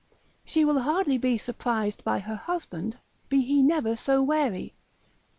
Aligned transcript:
she 0.43 0.65
will 0.65 0.79
hardly 0.79 1.15
be 1.19 1.37
surprised 1.37 2.03
by 2.03 2.17
her 2.17 2.33
husband, 2.35 2.97
be 3.29 3.41
he 3.43 3.61
never 3.61 3.95
so 3.95 4.19
wary. 4.23 4.73